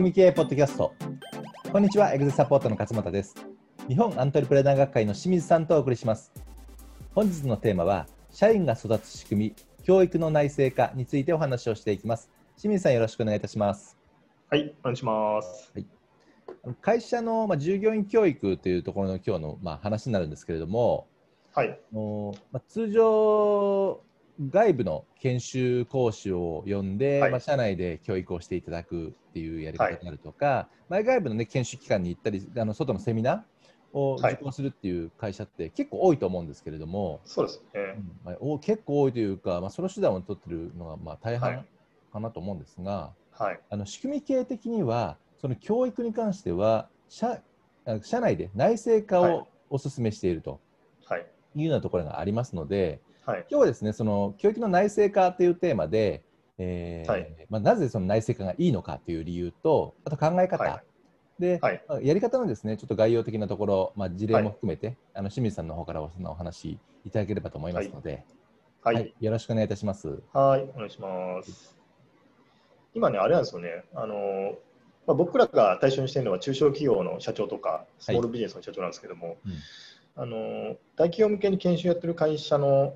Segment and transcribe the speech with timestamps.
[0.00, 0.94] 仕組み系ポッドキャスト。
[1.70, 3.34] こんにちはエグゼサポートの勝又です。
[3.86, 6.32] 日本アントレプレナー学会の清水さんとお送りします。
[7.14, 12.30] 本日のテーマは社員が育つ仕組み教育の内製化についてお話をしていきます。
[12.56, 13.98] 清水さんよろしくお願いいたします。
[14.48, 15.86] はいお願いします、はい。
[16.80, 21.08] 会社の、まあ、従業員教育というところの今日の、まあ、話になるんですけれども、
[21.54, 21.78] はい。
[21.92, 24.00] のまあ、通常
[24.48, 27.30] 外部の研修講師を呼んで、はい。
[27.30, 37.80] まあ、社内で教育をしていただくっていうやり方になるとか、前外部の、ね、研修機関に行ったりあの外のセミナーをはい受講するっていう会社って結構多いと思うんですけれども、そうですね。
[37.96, 41.66] うんまあ、お結構多いというか、まあ、その手段を取ってるのがまあ大半はい。
[42.12, 43.60] かなと思うんですが、はい。
[43.68, 47.42] あの仕組み系的にはその教育に関しては社
[47.84, 49.34] あ社内で内製化はい。
[49.34, 50.60] をお勧めしていると
[51.04, 51.26] はい。
[51.56, 53.46] いうようなところがありますので、はい。
[53.50, 56.22] 今日はですねその教育の内製化というテーマで、
[56.58, 57.46] えーはい。
[57.48, 60.82] まあ、なぜその内製化がいいのかという理由とあと考え方、はい
[61.40, 61.82] で、はい。
[61.88, 64.44] まあやり方のですねちょっと概要的なところ、まあ、事例はい。
[64.44, 68.24] も含めて、あの清水さんの方からおお話しいただければと思いますので、
[68.82, 69.14] はい、はい。
[69.20, 70.20] よろしくお願いいたします。
[70.32, 71.76] はい、お願いします。
[72.94, 74.54] 今ね、あれなんですよね、あの
[75.06, 79.52] まあ、僕らが対象にしているのは中小企業の社長とか、スモールビジネスの社長なんですけども、うん。
[80.16, 82.94] あの大企業向けに研修やってる会社の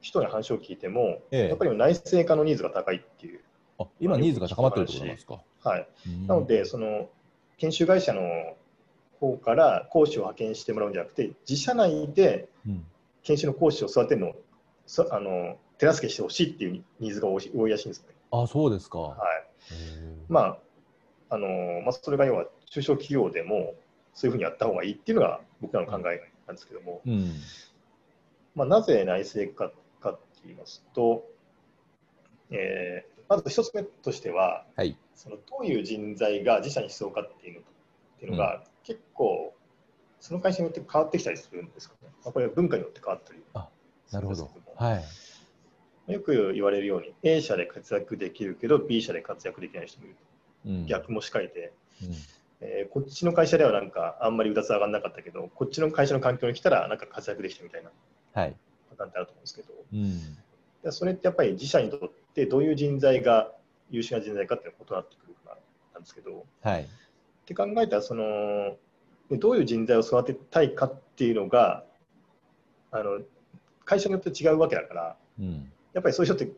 [0.00, 1.48] 人に話を聞いても、ええ。
[1.48, 3.40] やっぱり内製化のニーズが高いっていう、
[3.78, 5.42] あ今、ニーズが高まっているということなんですか？
[5.62, 6.26] はい、うん。
[6.26, 7.08] なので、その
[7.58, 8.22] 研修会社の
[9.20, 12.84] 方から講師を派遣してもらうんじゃなくて、自社内でうん。
[13.22, 14.34] 研修の講師を育てるのを
[14.86, 18.14] そあの手助けしてほしいっていうニーズが多いらしいんですね。
[18.30, 18.98] あそうですか。
[18.98, 19.18] はい。
[20.30, 20.58] まあ
[21.28, 21.46] あの
[21.82, 23.74] まあ、それが要は中小企業でも
[24.14, 27.34] そういうふうにやった方がいいっていうのが僕らの考えなんですけども、うん。
[28.54, 29.70] まあ、なぜ内製化
[30.42, 31.24] て言いますと、
[32.50, 34.96] えーまず一つ目としてははい。
[35.14, 37.62] そのどういう人材が自社に必要かっていうのっ
[38.18, 39.54] ていうのが、結構
[40.18, 42.08] その会社によって変わってきたりするんですよね。
[42.24, 43.38] まあ、これは文化によって変わったり
[44.08, 45.00] すなるほどは
[46.08, 46.12] い。
[46.12, 50.16] よく言われるように A 社で活躍できるけど B 社で活躍できない人もいる
[50.66, 51.72] うん逆もしかりで、
[52.02, 52.08] うん
[52.62, 57.90] えーこっちの会社ではなんかあんまりうだつ上がらなかったけどこっちの会社の環境に来たらなんか活躍できたみたいな
[58.34, 58.56] はい。
[59.00, 60.36] パターンってあると思うんですけどうん。
[60.82, 63.52] でそれってやっぱり自社にとってどういう人材が
[63.90, 65.58] 優秀な人材かっていうのが異なってくるから
[65.94, 66.82] なんですけどはい。
[66.82, 66.86] っ
[67.46, 68.76] て考えたらその
[69.30, 71.84] でどういう人材を育てたいかっていうのが
[72.90, 73.20] あの
[73.84, 75.72] 会社によって違うわけだからうん。
[75.92, 76.52] やっぱりそういう人って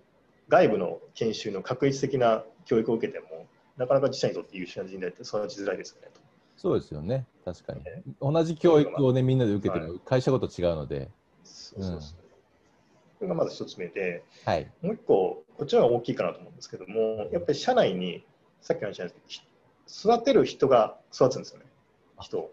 [0.49, 6.21] 外部の研修の確率的な教育を受けてもなかなか自社にとって優秀な人材って育ちづらいですよねと。
[6.57, 7.27] そうですよね。
[7.45, 8.03] 確かにえ。
[8.21, 11.11] 同じ教育をね、みんなで受けてはも、会社ごと違うので。
[11.43, 12.22] そうそうそう。
[13.23, 14.69] これがまず一つ目で、はい。
[14.83, 18.25] もう一個、こっちの方が大きいかなと思うんですけども、やっぱり社内に、
[18.61, 19.43] さっきの話なんです
[20.01, 21.67] けど、育てる人が育つんですよね、
[22.21, 22.53] 人を。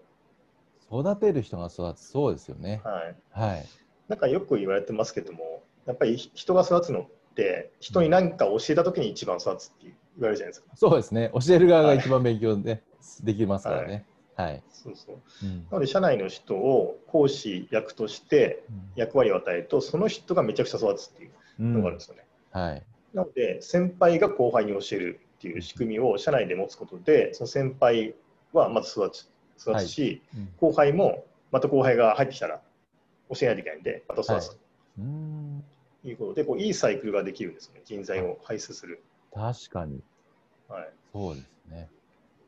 [0.92, 2.02] 育てる人が育つ。
[2.02, 2.82] そうですよね。
[2.84, 3.16] はい。
[3.32, 3.66] はい。
[4.10, 10.68] なんかよく言われてますけども、やっぱり人が育つのって、人に何か教えたときに一番育つって言われるじゃないですか。
[10.76, 11.32] そうですね。
[11.34, 12.84] 教える側が一番勉強ね、
[13.24, 14.06] できますからね。
[14.40, 14.64] はい。
[14.72, 15.18] そうそう。
[15.44, 18.64] うんなので、社内の人を講師役として
[18.96, 22.26] 役割を与えると、その人がめちゃくちゃ育つっていううんのがあるんですよね。
[22.52, 22.84] はい。
[23.14, 28.16] なので、先輩が後輩に教えるっていう仕組みを社内で持つことで、その先輩
[28.54, 29.30] はまず育つ
[29.62, 32.62] 育つし、うん後輩もまた後輩が入ってきたら
[33.30, 34.58] 教えないといけないんで、また育つ
[34.98, 35.64] うん。
[36.02, 39.04] ということで、こういいサイクルができるんですよね、人材を輩出する。
[39.34, 40.02] 確かに。
[40.70, 41.90] はい、そうですね。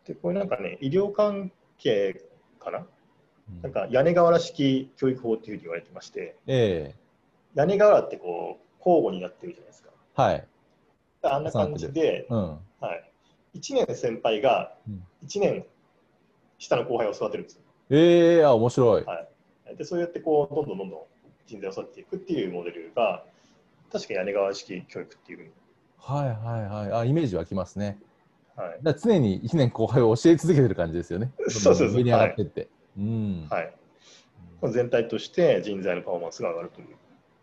[0.08, 2.22] で、これなんかね、医療関係
[2.60, 6.96] かな、うんなんか屋根瓦式教育法っていうふうに言われてまして、ええ
[7.54, 9.90] 屋根瓦ってこう交互になってるじゃないですか。
[10.16, 10.48] はい。
[11.24, 12.50] あんな感じで、うん。
[12.80, 12.96] は
[13.54, 15.66] い、1年先輩がうん1年
[16.60, 17.62] 下の後輩を育てるんですよ。
[17.90, 19.04] ええあ、面白い。
[19.04, 19.28] はい
[19.76, 21.00] でそうやってこうどんどんどんどん
[21.46, 23.24] 人材を育てていくっていうモデルが
[23.92, 25.52] 確かに屋根側式教育っていうふうに、
[25.98, 27.02] はいはいはい。
[27.02, 27.98] あ、イメージ湧きますね。
[28.62, 31.32] はいだ常に1年後輩を教え続けてる感じですよね。
[31.48, 32.68] そうそうそう上に上がってって。
[32.98, 33.48] うん。
[33.50, 33.74] はい、
[34.72, 36.88] 全体として人材のパフォーマンスが上がるという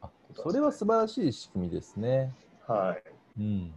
[0.02, 2.32] あそれは素晴らしい仕組みですね。
[2.66, 3.72] はい、うん。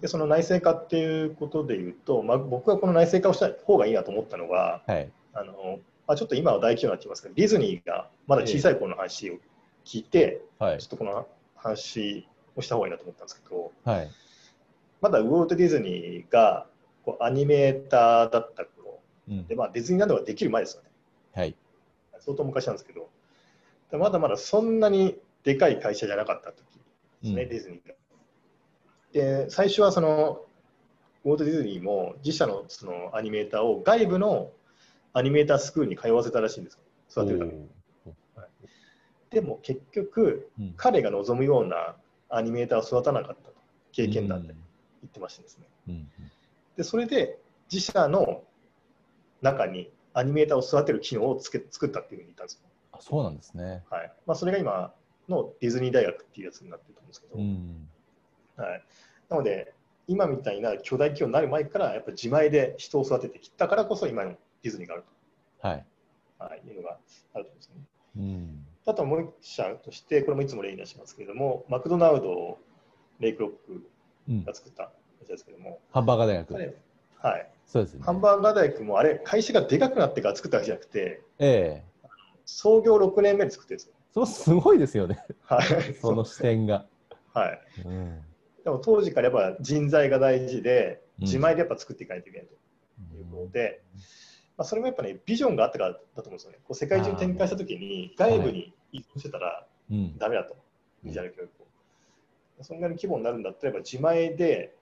[0.00, 5.10] でその内製化っていうことでいうと、まあ、僕がこの内製化をした方がいいなと思ったのははい。
[5.34, 5.78] あの、
[6.08, 9.34] まあ、ちょっと今は大企業になってますけどディズニーがまだ小さい頃の話を
[9.84, 10.88] 聞いて、はいちょっ。
[10.88, 12.26] とこの話
[12.56, 14.10] をした方がいいなと思ったんですけどはい。
[15.02, 16.66] まだウォルト・ディズニーが
[17.04, 19.00] こうアニメーターだった頃。
[19.28, 19.46] うん。
[19.48, 20.88] で、まあ、ディズニーランドができる前ですよね。
[21.34, 21.56] はい。
[22.20, 23.10] 相当昔なんですけど。
[23.90, 26.62] でまだまだそんなにでかい会社じゃなかった時で
[27.24, 27.48] すね、うん。
[27.48, 27.94] ディズニーが。
[29.12, 30.46] で最初はその
[31.24, 34.50] ウォルト・ディズニーも自社のそのアニメーターを外部の
[35.12, 36.78] アニメータースクールに通わせたらしいんです。
[37.10, 37.68] 育てるために。
[38.36, 38.48] はい、
[39.30, 41.96] でも結局、うん、彼が望むような
[42.30, 43.52] アニメーターを育たなかったと。
[43.92, 44.54] 経験談で
[45.02, 45.66] 言ってましてですね。
[45.88, 46.08] うんうん、
[46.76, 47.38] でそれで
[47.70, 48.42] 自社の
[49.40, 52.60] 中にアニメーターを育てる機能をつけ作ったっていうふうに言ったんですよ。
[52.92, 53.82] あそうなんですね。
[53.90, 54.12] はい。
[54.26, 54.92] まあ、それが今
[55.28, 57.88] のディズニー大学っていうやつになってると思うんですけど、うん、
[58.56, 58.84] はい、
[59.28, 59.74] なので
[60.06, 64.32] 今みたいな巨大企業になる前からやっぱり自前で人を育ててきたからこそ今の
[64.62, 65.04] ディズニーがある
[65.60, 65.86] と、はい。
[66.38, 66.98] はい、いうのが
[67.34, 67.82] あると思うんですよね。
[68.16, 72.58] うん、あともう一社としてこれもいつも例に出しますけれどもマクドナルド
[73.20, 73.86] レイクロック
[74.28, 74.90] が作ったや
[75.24, 76.54] つですけども、うん、ハンバーガー大学。
[77.18, 82.08] はい、そうですね、ハンバーガー大学もあれ会社がでかくなってから作ったわけじゃなくて、ええ、
[82.44, 83.94] 創業6年目で作ってるんですよ。
[84.12, 86.86] そうすごいですよね、はい、その視点が。
[87.32, 88.20] はい、うん、
[88.64, 92.54] でも当時からやっぱ人材が大事で、自前でやっぱ作っていかないといけないと。
[93.16, 94.04] いうことで、うん、ま
[94.58, 96.58] あ、それもやっぱね、ビジョンがあったからだと思うんですよね。
[96.64, 99.66] こう世界中に展開したときに、外部に依存してたら
[100.18, 100.56] だめだと、
[101.02, 101.50] ビジュアル教育。
[101.61, 101.61] を。
[102.62, 104.74] そんなに規模になるんだったら、自前で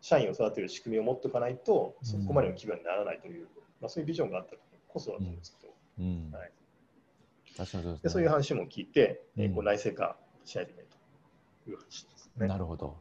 [0.00, 3.48] 社員を育てる仕組みを持っておかないと、そこまでの規模にならないという、
[3.80, 4.54] まあ、そういうビジョンがあった
[4.88, 5.72] こそだと思うんですけど。
[6.00, 6.30] うん。
[6.32, 6.50] はい。
[7.56, 10.90] 確かにそうです、ね、でそういう話も聞いて、うん、えー、こう内製化しないといけない
[11.64, 12.46] という話ですね。
[12.46, 12.96] なるほど。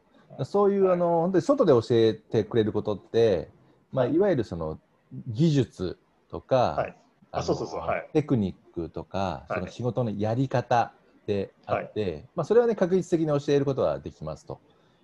[0.45, 3.49] そういう、はい、あの本当に外で教えてくれることって、
[3.91, 4.17] まあ、い。
[4.17, 4.79] わゆるその
[5.27, 5.97] 技術
[6.29, 6.97] とか、はい、
[7.31, 10.93] あそうそうそう、はい、テクニックとか、その仕事のやり方
[11.25, 14.59] であって、まあ、それはね確実的に教えることはできますと。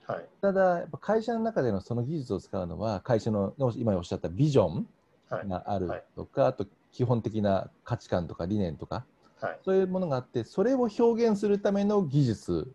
[0.07, 4.87] はい、ただやっぱ会社の中でのその技術を使うのは会社の今おっしゃったビジョン
[5.47, 9.05] があるとか、あと基本的な価値観とか理念とか、
[9.39, 12.73] はい、そういうものがあってそれを表現するための技術、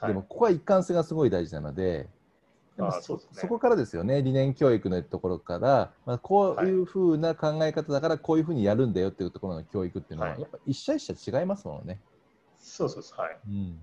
[0.00, 2.08] はい、でもここは一貫性がすごい大事なので
[2.76, 4.22] でもそ、ね、そこからですよね。
[4.22, 12.00] 理念教育のところから、まあ、こういうふうな考え方だからこういうふうにやるんだよっていうところの教育っていうのは、やっぱ一社一社違いますもんね。
[12.64, 13.80] そうそうはい、うん、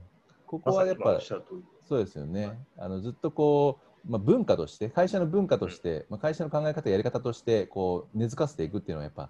[0.47, 9.29] ここはやっぱ、そうですよね、あのずっとこう、まあ、文化として会社の文化として、まあ、会社の考え方やり方としてこう根付かせていくっていうのはやっぱ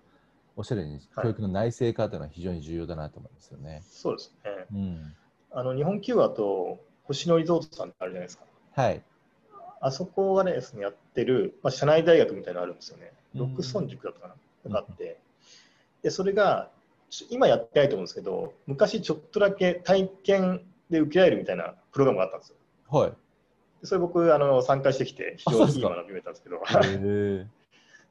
[0.55, 3.81] おっしゃるように、教育の内製化というのは非常に重要だなと思いますよね。
[3.85, 4.51] そうですね。
[4.73, 5.15] うん、
[5.51, 8.45] あの日本球話と星野リゾートさんってあるじゃないですか。
[8.73, 9.03] はい。
[9.79, 13.11] あそこがねですねやってる、まあ、社内大学みたいなのあるんですよね。
[13.33, 15.19] 六村塾だったかな、があって、
[16.03, 16.69] でそれが
[17.29, 22.55] 今やってないと思うんですけど、昔ちょっとだけ体験で受けられるみたいなプログラムがあったんですよ。
[22.89, 23.13] はい。
[23.83, 26.61] それ僕あの参加してきて非常にいい学びを得たんですけど。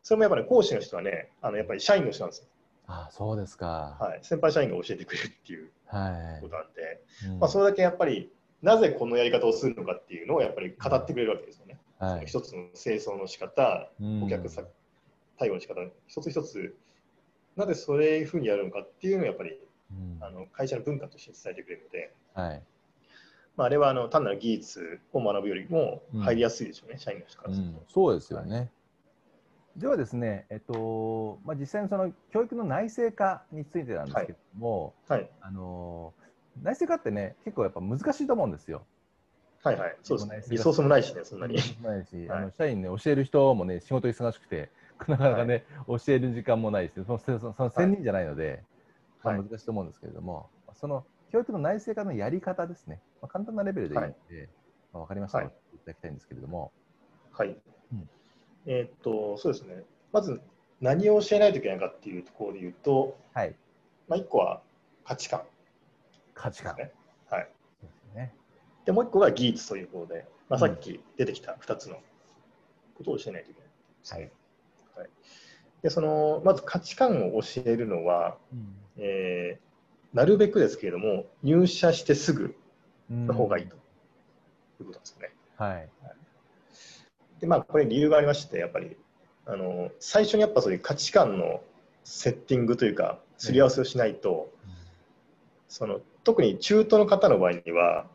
[0.03, 2.47] それもやっぱり、ね、講師の人はね、あのやっぱり社員の人なんですよ。
[2.87, 4.19] あそうですか、はい。
[4.23, 8.33] 先輩社員が教えてくれるっていうことなんで、はいうん、まあ、それだけやっぱり、
[8.63, 11.79] なぜこのやり方をするのかっていうのをやっぱり語ってくれるわけですよね。
[11.99, 13.91] はい、一つの清掃の仕方、
[14.25, 14.67] お客さん、
[15.39, 16.75] 対応の仕方、一つ一つ、
[17.57, 19.59] なぜそういうふうにやるのかっていうのをやっぱり、
[19.91, 22.63] うん、あの会社の文化として伝えてくれるので、はい。
[23.57, 28.71] まあ、あれはあの単なる技術を学ぶよりも入りやすいでしょうね、うん、社員の人からすると、うん、そうですよね。
[29.77, 35.21] ではですね、えっとまあ、実際のその教育の内製化についてなんですけども、はい。
[35.21, 36.13] はい、あの
[36.63, 38.83] 内製化ってね、結構やっぱ難しいと思うんですよ。
[39.63, 40.43] はいはい、そうですね。
[40.51, 41.55] リソースもないしね、そんなに。
[41.83, 44.71] ないし、 はい、あの社員ね、教える人もね、仕事忙しくて、
[45.09, 48.63] なかなかね、はい、教える時間もないし、そのそのその専任じゃないので、
[49.23, 54.49] まあ、難しいと思うんですけれども、その教育の内製化のやり方ですね、まあ、簡単なレベルでいいので、
[54.93, 56.73] まあ、分かりましたら、はい、いただきたいんですけれども。
[57.33, 57.57] はい。
[57.93, 58.09] うん
[58.67, 59.83] えー、っと、そうですね。
[60.13, 60.41] まず、
[60.81, 63.55] 何を教えないといけないかっていうところで言うと、はい。
[64.09, 64.61] まあ、1個は
[65.05, 65.43] 価値観、
[66.35, 66.77] 価値観。
[66.77, 66.93] ね。
[67.31, 67.49] はい。
[67.83, 68.35] ですね。
[68.85, 71.97] で、もう1個が技術ということで、まあ、さっき出てきた2つの
[72.97, 74.21] ことを教えないといけない。
[74.21, 74.33] はい。
[75.01, 75.11] はい、
[75.83, 82.55] で、その、まず価値観を教えるのは、うん、えー、なるべくですけれども、入社してすぐ
[83.11, 83.81] の方がいいと。
[84.83, 85.31] いうことですね。
[85.57, 85.89] はい、はい。
[87.41, 88.97] でまあこれ理由がありましてやっぱり
[89.47, 91.63] あの最初にやっぱそういう価値観の
[92.05, 94.71] セッティングというかすり合わせをしないと、うん、
[95.69, 98.07] その特に中途の方の場合には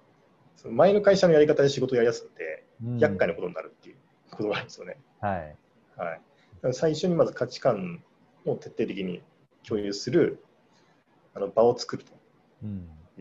[0.57, 3.95] その前の会社のやり方で仕事をやりやすくて、うん、厄介なことになるっていう
[4.31, 4.97] ことがあるんですよね。
[5.21, 5.55] はい。
[5.97, 6.21] はい、
[6.73, 8.03] 最初にまず価値観
[8.45, 9.21] を徹底的に
[9.67, 10.43] 共有する
[11.33, 12.13] あの場を作ると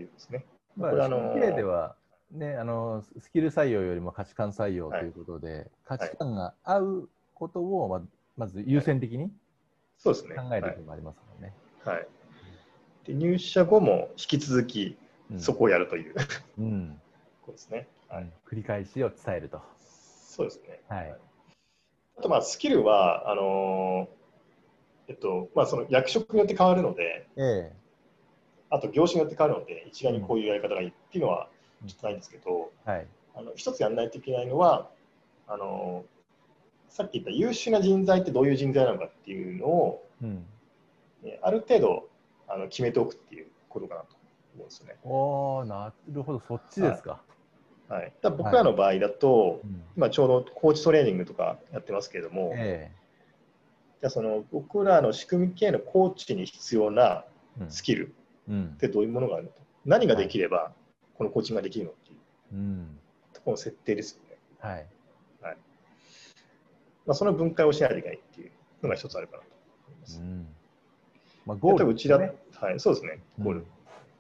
[0.01, 0.47] いうですね。
[0.77, 1.97] うん、まあ、これあのでは
[2.31, 8.03] ね、あのスキル採用よりも価値観採用ということで、はい、価値観が合うことをま
[8.37, 9.31] まず優先的に、
[9.99, 11.55] そうですね、考えることもありますもんね。
[11.85, 12.09] はい、
[13.05, 14.97] で入社後も引き続き
[15.39, 16.15] そこをやるという、
[16.59, 17.01] うん、
[17.43, 19.61] ことですね、はい、繰り返しを伝えると。
[19.79, 20.81] そうですね。
[20.89, 21.17] はい
[22.17, 24.09] あとまあスキルはあの
[25.07, 27.73] えっとまあ、その役職によって変わるので、ええ、
[28.71, 31.49] あと業種によって変わるので、一概にこういうやり方がいいっていうのは
[31.87, 33.07] ちょっとないんですけど、はい、
[33.37, 34.89] あの一つやらないといけないのは
[35.47, 36.05] あの、
[36.89, 40.47] さっき言った優秀な人材ってどういう人材なのかっていうのを、うん、
[41.43, 42.09] ある程度
[42.49, 44.17] あの決めておくっていうことかなと
[44.55, 44.97] 思うんですよね。
[45.05, 47.11] おなるほど、そっちですか。
[47.11, 47.21] はい、
[47.89, 49.61] はい、だ僕らの場合だと、はい、
[49.97, 52.97] 今ちょうどコーチトレーニングとかやってますけれども、ええ、
[54.01, 57.25] じゃその僕らの仕組み系のコーチに必要な
[57.69, 58.15] スキル
[58.51, 59.51] ってどういうものがあるの？
[59.51, 60.73] と、うん、何ができれば
[61.15, 62.19] このコーチングができるのっていう、
[62.55, 62.99] うん、
[63.35, 64.39] ところの設定ですよね。
[64.59, 64.87] はい。
[65.43, 65.57] はい。
[67.07, 68.51] まあ、その分解をしないといけないっていう
[68.83, 69.49] のが一つあるかなと
[69.89, 70.19] 思います。
[70.21, 70.47] うん。
[71.45, 72.33] まあ、ゴール、ね、うちだ、はい、
[72.79, 73.67] そうですね、ゴール。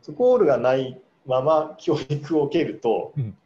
[0.06, 3.36] うん、ゴールがないまま教育を受けると、うん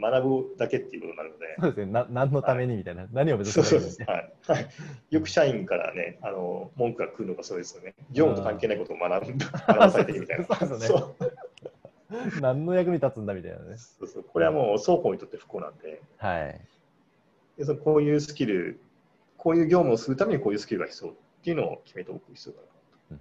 [0.00, 4.32] 学ぶだけっていうことになるので、そうですね、な何のためにみたいな、はい、何を目指すかはい。
[4.46, 4.68] はい、
[5.10, 10.44] よく社員からね、あの文句が来るのがそうですよね、業務と関係ないことを学ぶ学ばされてるみたいな。
[10.44, 12.40] そうですね。
[12.40, 13.76] 何の役に立つんだみたいなね。
[13.76, 14.24] そうそう。
[14.24, 16.60] これはもう双方にとって不幸なんで、はい、
[17.58, 18.80] でそのこういうスキル、
[19.36, 22.68] こういう業務をするためにこういうスキルが必要っていうのを決めておく必要がある。
[23.12, 23.20] うん。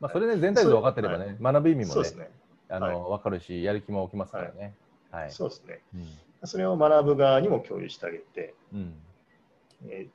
[0.00, 2.30] まあ、それで全体像分かってればね、はい、学ぶ意味もね、ね。
[2.68, 4.74] あの分かるし、やる気も起きますからね。
[5.14, 6.08] はい、そうですね、うん、
[6.44, 8.94] それを学ぶ側にも共有してあげて、うん。
[9.86, 10.08] え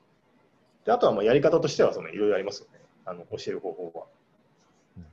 [0.84, 4.06] ー、であとはまあやり方としてはそのいろいろありますよね、あの教える方法は。
[4.98, 5.08] うん、ま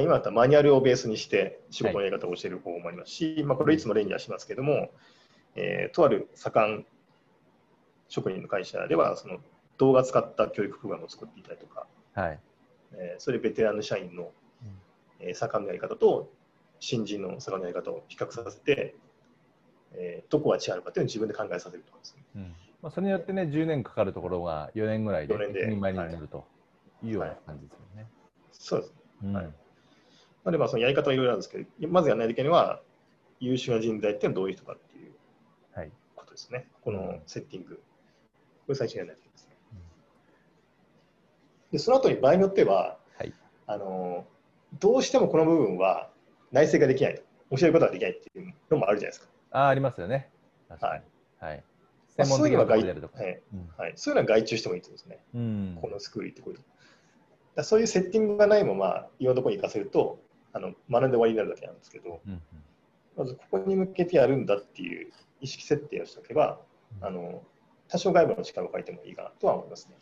[0.00, 4.90] あ、今だったらマニュアルをベースにして仕事のやり方を教える方法もありますし、はい、まあ、これいつも例にはしますけども、
[5.56, 6.86] えー、とある盛ん
[8.08, 9.38] 職人の会社ではその
[9.78, 12.40] 動画使った教育プログラムを作っていたりとか、はい。
[12.92, 14.32] えー、それベテランの社員の、
[15.20, 16.30] えー、盛んのやり方と
[16.80, 18.94] 新人の盛んのやり方を比較させて、
[19.92, 22.22] えー、どこが違うのかというのを自分で考えさせるとかですね。
[22.36, 26.46] うんまあ、それによってね、10年かかるところが4年ぐらいで4年で一人前になると
[27.02, 28.06] いうような感じですよね。
[28.52, 28.96] そうですね。
[29.24, 29.52] うんはいま
[30.46, 32.80] あ、でまあそのやり方はいろいろあるんですけど、まずやらないといけないのは、
[33.40, 35.12] 優秀な人材っていうのはどういう人かっていう
[35.74, 36.66] はいことですね。
[36.82, 37.76] このセッティング。
[38.66, 39.56] これ最初にやらないといけないですね。
[41.72, 43.32] で、その後に場合によっては、はい
[43.66, 44.24] あの
[44.78, 46.10] どうしてもこの部分は
[46.52, 47.22] 内製ができないと、
[47.56, 49.26] 教えることができないっていうのもあるじゃないですか。
[49.52, 50.30] ああ、ありますよね。
[50.68, 51.02] はい。
[51.40, 53.18] まあ専門的なところでやるとか。
[53.22, 55.18] はいそういうのは外注してもいいとですね。
[55.34, 56.60] うんこのスクール行ってこいと。
[57.56, 60.20] だそういうセッティングがないまま、いろんなところに行かせると、
[60.52, 62.42] あの学んで終わりになるだけなんですけど、うんうん
[63.16, 66.60] まずここに向けてやるんだっていう意識設定をしておけば、
[67.00, 67.42] あの
[67.88, 69.96] 多少外部の力を借りてもいいかなとは思いますね。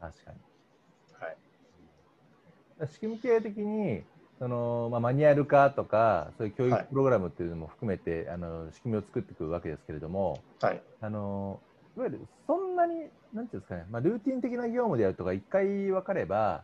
[0.00, 0.38] 確かに。
[1.20, 2.88] はい。
[2.88, 4.02] 仕組み系的に
[4.38, 10.82] その、まあ、マニュアル化とかそういう教はい育プログラムっていうのも含めて、あの仕組みを作っていくわけですけれどもはい。
[11.00, 11.60] あの
[11.96, 16.62] いわゆるそんなになんていうんですかね、まあ、ルーティン的な業務であるとか一回分かれば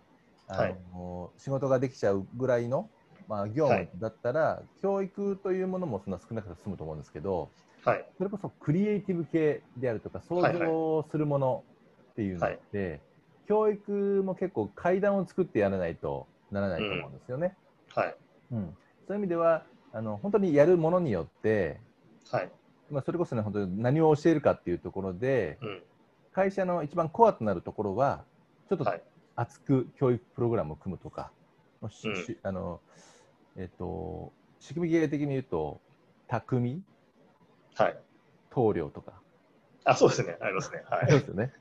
[0.48, 2.88] あの、仕事ができちゃうぐらいの、
[3.28, 7.48] まあ、業務だったら、教育というものもそんな少なくて済むと思うんですけど
[7.84, 8.04] はい。
[8.18, 10.66] それこそクリエイティブ系であるとか想はいはい。
[10.66, 11.64] 像するもの
[12.12, 13.00] っていうのって、
[13.48, 17.56] 教育も結構階段を作ってやらないとならないと思うんですよね。
[17.94, 18.16] はい。
[18.52, 18.76] うん
[19.06, 21.80] そういう意味ではあの本当にやるものによって、
[22.30, 22.50] はい。
[22.90, 25.82] まあ、それこそね本当に何を教えるかっていうところでうん。
[26.32, 28.24] 会社の一番コアとなるところは
[28.68, 29.02] ちょっとはい
[29.36, 31.30] 厚く教育プログラムを組むとか、
[31.80, 32.80] もしうんしあの
[33.56, 35.80] えっと仕組み芸的に言うと
[36.28, 36.82] 匠
[37.74, 37.96] はい。
[38.50, 39.12] 棟梁とか、
[39.84, 40.36] あ、そうですね。
[40.40, 40.82] ありますね。
[40.90, 41.20] はそうでい。
[41.20, 41.52] すよね、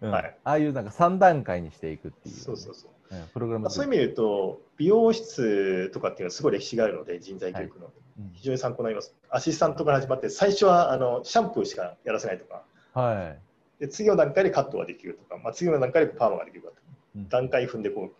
[0.00, 2.90] うんはいああいうなんか3段階にしていくっていうね、そうそうそう。
[3.10, 7.90] うんプログラムまあ、そういう意味で言うと、美容室とかっていうのはすごい歴史があるので、人材教育の。
[8.18, 8.30] うん。
[8.34, 9.14] 非常に参考になります。
[9.30, 12.62] アシスタントから始まって、最初はあのシャンプーしかやらせないとか、
[12.92, 13.34] は
[13.78, 13.80] い。
[13.80, 16.74] で次の段階でカットができるとか、まあ、次の段階でパーマができるとか、
[17.16, 17.28] うん。
[17.28, 18.10] 段階踏んでこ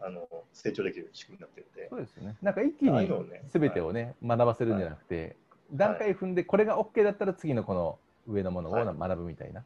[0.00, 2.36] うあの成長できる仕組みになってるんで、そうですよね。
[2.42, 5.36] なんか一気にああいうのをね全てをね、学ばせるんじゃなくて、
[5.72, 8.84] 段階踏んで、これが OK だったら次のこの上のものをはい。
[8.84, 9.64] 学ぶみたいな、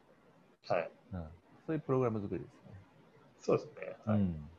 [0.67, 1.23] はい、うん。
[1.65, 2.56] そういうプログラム作りです。
[3.39, 4.17] そうですね、はい。
[4.17, 4.49] っうん。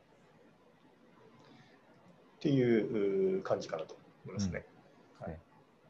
[2.39, 3.95] ていうう感じかなと
[4.25, 4.65] 思いますね。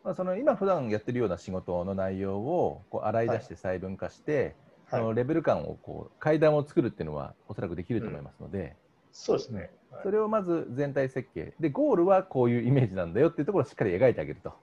[0.04, 4.56] まあ、その今普段やってるような仕事の内容をこう洗い出して細分化して、
[4.90, 8.76] そはい、のレベル感をこう階段を作るっていうのはおそらくできると思いますので、
[9.12, 9.70] そうですね。
[9.92, 10.04] はい。
[10.04, 11.54] それをまず全体設計。
[11.60, 14.54] でゴールはこういうイメージなんだよっていうところをしっかり描いてあげると。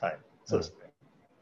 [0.00, 0.90] はい、そうですね。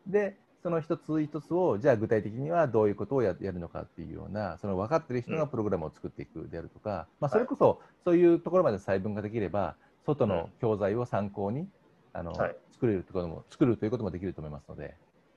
[0.06, 11.68] でその一つ一つをじゃあ具体的にはどういうことをやるのかっていうようなその分かってる人がプログラムを作っていくであるとか、まあ、それこそそういうところまで細分化できれば外の教材を参考に
[12.12, 14.94] あの、はい、作れるところも作るということもできると思いますので、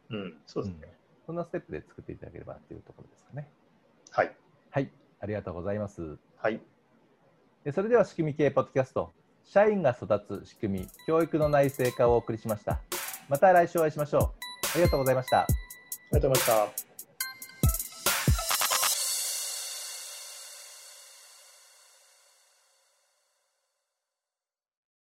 [0.09, 0.89] うん、そうですね、うん、
[1.27, 3.47] そんなステップで作っていただければというところですかね。
[4.11, 4.31] はい、
[4.71, 6.17] はい、ありがとうございます。
[6.37, 6.59] はい、
[7.71, 9.11] それでは仕組み系ポッドキャスト
[9.43, 12.79] 社員が育つ仕組み教育の内製化をお送りしました。
[13.29, 14.30] また来週お会いしましょう。
[14.73, 15.41] ありがとうございました。
[15.41, 15.47] あ
[16.11, 16.90] りがとうございました。